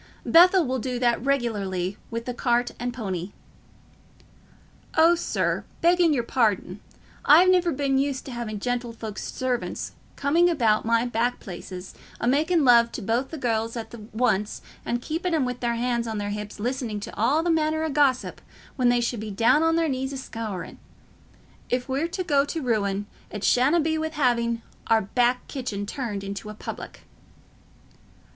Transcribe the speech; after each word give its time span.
"Bethell 0.25 0.65
will 0.65 0.79
do 0.79 0.97
that 0.97 1.23
regularly 1.23 1.95
with 2.09 2.25
the 2.25 2.33
cart 2.33 2.71
and 2.79 2.91
pony." 2.91 3.33
"Oh, 4.97 5.13
sir, 5.13 5.63
begging 5.81 6.11
your 6.11 6.23
pardon, 6.23 6.79
I've 7.23 7.51
never 7.51 7.71
been 7.71 7.99
used 7.99 8.25
t' 8.25 8.31
having 8.31 8.59
gentlefolks's 8.59 9.31
servants 9.31 9.91
coming 10.15 10.49
about 10.49 10.85
my 10.85 11.05
back 11.05 11.39
places, 11.39 11.93
a 12.19 12.25
making 12.27 12.63
love 12.65 12.91
to 12.93 13.03
both 13.03 13.29
the 13.29 13.37
gells 13.37 13.77
at 13.77 13.93
once 14.11 14.63
and 14.83 15.03
keeping 15.03 15.35
'em 15.35 15.45
with 15.45 15.59
their 15.59 15.75
hands 15.75 16.07
on 16.07 16.17
their 16.17 16.31
hips 16.31 16.59
listening 16.59 16.99
to 17.01 17.15
all 17.15 17.43
manner 17.43 17.83
o' 17.83 17.89
gossip 17.91 18.41
when 18.77 18.89
they 18.89 19.01
should 19.01 19.19
be 19.19 19.29
down 19.29 19.61
on 19.61 19.75
their 19.75 19.87
knees 19.87 20.11
a 20.11 20.17
scouring. 20.17 20.79
If 21.69 21.87
we're 21.87 22.07
to 22.07 22.23
go 22.23 22.43
to 22.43 22.59
ruin, 22.63 23.05
it 23.29 23.43
shanna 23.43 23.79
be 23.79 23.99
wi' 23.99 24.09
having 24.09 24.63
our 24.87 25.01
back 25.03 25.47
kitchen 25.47 25.85
turned 25.85 26.23
into 26.23 26.49
a 26.49 26.55
public." 26.55 27.01